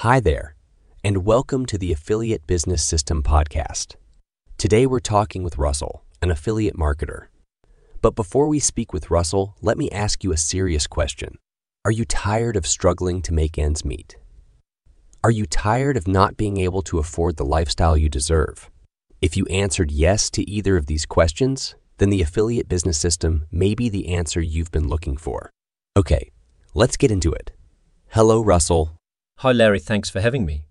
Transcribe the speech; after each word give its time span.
Hi 0.00 0.18
there, 0.18 0.54
and 1.04 1.26
welcome 1.26 1.66
to 1.66 1.76
the 1.76 1.92
Affiliate 1.92 2.46
Business 2.46 2.82
System 2.82 3.22
podcast. 3.22 3.96
Today 4.56 4.86
we're 4.86 4.98
talking 4.98 5.42
with 5.42 5.58
Russell, 5.58 6.04
an 6.22 6.30
affiliate 6.30 6.74
marketer. 6.74 7.26
But 8.00 8.14
before 8.14 8.48
we 8.48 8.60
speak 8.60 8.94
with 8.94 9.10
Russell, 9.10 9.56
let 9.60 9.76
me 9.76 9.90
ask 9.90 10.24
you 10.24 10.32
a 10.32 10.38
serious 10.38 10.86
question. 10.86 11.36
Are 11.84 11.90
you 11.90 12.06
tired 12.06 12.56
of 12.56 12.66
struggling 12.66 13.20
to 13.20 13.34
make 13.34 13.58
ends 13.58 13.84
meet? 13.84 14.16
Are 15.22 15.30
you 15.30 15.44
tired 15.44 15.98
of 15.98 16.08
not 16.08 16.38
being 16.38 16.56
able 16.56 16.80
to 16.84 16.98
afford 16.98 17.36
the 17.36 17.44
lifestyle 17.44 17.94
you 17.94 18.08
deserve? 18.08 18.70
If 19.20 19.36
you 19.36 19.44
answered 19.50 19.90
yes 19.90 20.30
to 20.30 20.50
either 20.50 20.78
of 20.78 20.86
these 20.86 21.04
questions, 21.04 21.74
then 21.98 22.08
the 22.08 22.22
affiliate 22.22 22.70
business 22.70 22.96
system 22.96 23.44
may 23.52 23.74
be 23.74 23.90
the 23.90 24.08
answer 24.08 24.40
you've 24.40 24.72
been 24.72 24.88
looking 24.88 25.18
for. 25.18 25.50
Okay, 25.94 26.30
let's 26.72 26.96
get 26.96 27.10
into 27.10 27.34
it. 27.34 27.52
Hello, 28.08 28.42
Russell. 28.42 28.92
Hi, 29.40 29.52
Larry. 29.52 29.78
Thanks 29.78 30.10
for 30.10 30.20
having 30.20 30.44
me. 30.44 30.64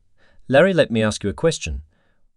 Larry, 0.47 0.73
let 0.75 0.91
me 0.91 1.01
ask 1.01 1.23
you 1.23 1.29
a 1.32 1.33
question. 1.33 1.82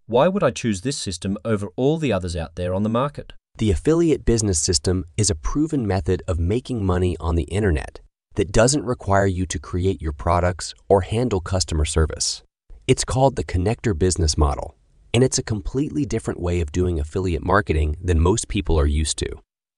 Why 0.06 0.28
would 0.28 0.42
I 0.42 0.50
choose 0.50 0.80
this 0.80 0.96
system 0.96 1.36
over 1.44 1.68
all 1.76 1.98
the 1.98 2.10
others 2.10 2.34
out 2.34 2.54
there 2.54 2.72
on 2.72 2.84
the 2.84 2.88
market? 2.88 3.34
The 3.58 3.70
affiliate 3.70 4.24
business 4.24 4.58
system 4.58 5.04
is 5.18 5.28
a 5.28 5.34
proven 5.34 5.86
method 5.86 6.22
of 6.26 6.38
making 6.38 6.86
money 6.86 7.18
on 7.20 7.34
the 7.34 7.42
internet 7.58 8.00
that 8.36 8.50
doesn't 8.50 8.82
require 8.86 9.26
you 9.26 9.44
to 9.44 9.58
create 9.58 10.00
your 10.00 10.14
products 10.14 10.72
or 10.88 11.02
handle 11.02 11.42
customer 11.42 11.84
service. 11.84 12.42
It's 12.86 13.04
called 13.04 13.36
the 13.36 13.44
connector 13.44 13.92
business 13.98 14.38
model 14.38 14.74
and 15.12 15.22
it's 15.22 15.36
a 15.36 15.42
completely 15.42 16.06
different 16.06 16.40
way 16.40 16.62
of 16.62 16.72
doing 16.72 16.98
affiliate 16.98 17.44
marketing 17.44 17.98
than 18.02 18.18
most 18.18 18.48
people 18.48 18.80
are 18.80 18.86
used 18.86 19.18
to. 19.18 19.28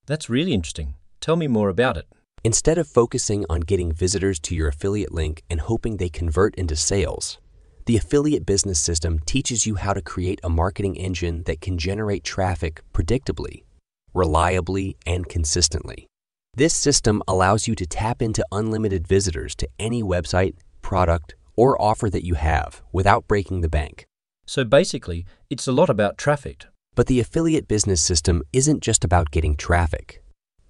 That's 0.07 0.31
really 0.31 0.53
interesting. 0.53 0.95
Tell 1.21 1.35
me 1.35 1.49
more 1.49 1.69
about 1.69 1.97
it. 1.97 2.07
Instead 2.47 2.77
of 2.77 2.87
focusing 2.87 3.47
on 3.49 3.61
getting 3.61 3.91
visitors 3.91 4.39
to 4.39 4.55
your 4.55 4.69
affiliate 4.69 5.15
link 5.15 5.43
and 5.49 5.63
hoping 5.63 5.97
they 5.97 6.11
convert 6.11 6.55
into 6.57 6.77
sales, 6.77 7.39
the 7.87 7.97
affiliate 7.97 8.45
business 8.45 8.79
system 8.79 9.19
teaches 9.21 9.65
you 9.65 9.77
how 9.77 9.95
to 9.95 10.03
create 10.03 10.41
a 10.45 10.51
marketing 10.51 10.95
engine 10.95 11.43
that 11.45 11.63
can 11.63 11.79
generate 11.79 12.23
traffic 12.23 12.83
predictably, 12.93 13.65
reliably, 14.13 14.95
and 15.07 15.27
consistently. 15.27 16.07
This 16.55 16.75
system 16.75 17.23
allows 17.27 17.67
you 17.67 17.75
to 17.77 17.87
tap 17.87 18.21
into 18.21 18.45
unlimited 18.53 19.09
visitors 19.09 19.55
to 19.57 19.69
any 19.79 20.03
website, 20.03 20.55
product, 20.83 21.37
or 21.57 21.81
offer 21.81 22.11
that 22.11 22.27
you 22.27 22.35
have 22.35 22.83
without 22.93 23.27
breaking 23.27 23.63
the 23.63 23.71
bank. 23.71 24.05
So 24.45 24.65
basically, 24.65 25.25
it's 25.49 25.67
a 25.67 25.73
lot 25.73 25.89
about 25.89 26.19
traffic. 26.19 26.67
But 26.95 27.07
the 27.07 27.21
affiliate 27.21 27.69
business 27.69 28.03
system 28.03 28.43
isn't 28.53 28.83
just 28.83 29.03
about 29.03 29.31
getting 29.31 29.57
traffic. 29.57 30.23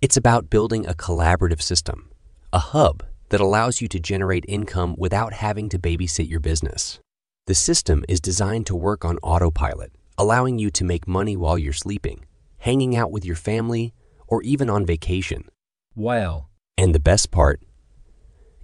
It's 0.04 0.18
about 0.18 0.50
building 0.50 0.86
a 0.86 0.92
collaborative 0.92 1.62
system, 1.62 2.10
a 2.52 2.58
hub 2.58 3.02
that 3.30 3.40
allows 3.40 3.80
you 3.80 3.88
to 3.88 3.98
generate 3.98 4.44
income 4.46 4.96
without 4.98 5.32
having 5.32 5.70
to 5.70 5.78
babysit 5.78 6.28
your 6.28 6.40
business. 6.40 7.00
The 7.46 7.54
system 7.54 8.04
is 8.06 8.20
designed 8.20 8.66
to 8.66 8.76
work 8.76 9.02
on 9.06 9.16
autopilot, 9.22 9.92
allowing 10.18 10.58
you 10.58 10.70
to 10.72 10.84
make 10.84 11.08
money 11.08 11.38
while 11.38 11.56
you're 11.56 11.72
sleeping, 11.72 12.26
hanging 12.58 12.94
out 12.94 13.12
with 13.12 13.24
your 13.24 13.34
family, 13.34 13.94
or 14.28 14.42
even 14.42 14.68
on 14.68 14.84
vacation. 14.84 15.48
Wow. 15.96 16.48
And 16.76 16.94
the 16.94 17.00
best 17.00 17.30
part, 17.30 17.62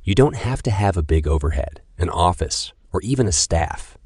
you 0.04 0.14
don't 0.14 0.36
have 0.36 0.62
to 0.64 0.70
have 0.70 0.98
a 0.98 1.02
big 1.02 1.26
overhead, 1.26 1.80
an 1.96 2.10
office, 2.10 2.74
or 2.92 3.00
even 3.00 3.26
a 3.26 3.32
staff. 3.32 3.96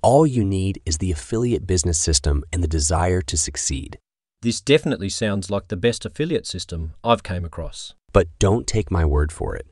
All 0.00 0.24
you 0.24 0.44
need 0.44 0.80
is 0.86 0.98
the 0.98 1.10
affiliate 1.10 1.66
business 1.66 1.98
system 1.98 2.44
and 2.52 2.62
the 2.62 2.68
desire 2.68 3.20
to 3.22 3.36
succeed. 3.36 3.98
This 4.44 4.60
definitely 4.60 5.08
sounds 5.08 5.50
like 5.50 5.68
the 5.68 5.74
best 5.74 6.04
affiliate 6.04 6.46
system 6.46 6.92
I've 7.02 7.22
came 7.22 7.46
across. 7.46 7.94
But 8.12 8.28
don't 8.38 8.66
take 8.66 8.90
my 8.90 9.02
word 9.02 9.32
for 9.32 9.56
it. 9.56 9.66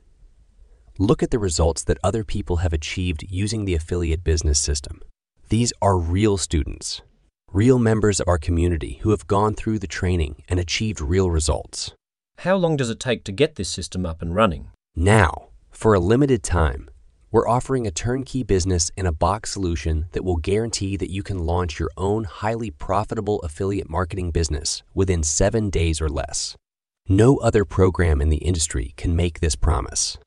Look 0.97 1.21
at 1.21 1.29
the 1.29 1.37
results 1.37 1.83
that 1.83 1.99
other 2.03 2.23
people 2.23 2.55
have 2.55 2.73
achieved 2.73 3.23
using 3.29 3.65
the 3.65 3.75
affiliate 3.75 4.23
business 4.23 4.59
system. 4.59 5.01
These 5.49 5.73
are 5.79 5.95
real 5.95 6.37
students, 6.37 7.03
real 7.51 7.77
members 7.77 8.19
of 8.19 8.27
our 8.27 8.39
community 8.39 8.97
who 9.03 9.11
have 9.11 9.27
gone 9.27 9.53
through 9.53 9.77
the 9.77 9.85
training 9.85 10.43
and 10.49 10.59
achieved 10.59 11.01
real 11.01 11.29
results. 11.29 11.93
How 12.39 12.55
long 12.55 12.75
does 12.75 12.89
it 12.89 12.99
take 12.99 13.23
to 13.25 13.31
get 13.31 13.57
this 13.57 13.69
system 13.69 14.07
up 14.07 14.23
and 14.23 14.33
running? 14.33 14.71
Now, 14.95 15.49
for 15.69 15.93
a 15.93 15.99
limited 15.99 16.41
time, 16.41 16.89
we're 17.33 17.49
offering 17.49 17.87
a 17.87 17.91
turnkey 17.91 18.43
business 18.43 18.91
in 18.95 19.07
a 19.07 19.11
box 19.11 19.51
solution 19.51 20.05
that 20.11 20.23
will 20.23 20.35
guarantee 20.35 20.95
that 20.95 21.09
you 21.09 21.23
can 21.23 21.39
launch 21.39 21.79
your 21.79 21.89
own 21.97 22.25
highly 22.25 22.69
profitable 22.69 23.39
affiliate 23.39 23.89
marketing 23.89 24.29
business 24.29 24.83
within 24.93 25.23
seven 25.23 25.71
days 25.71 25.99
or 25.99 26.07
less. 26.07 26.55
No 27.09 27.37
other 27.37 27.65
program 27.65 28.21
in 28.21 28.29
the 28.29 28.37
industry 28.37 28.93
can 28.97 29.15
make 29.15 29.39
this 29.39 29.55
promise. 29.55 30.19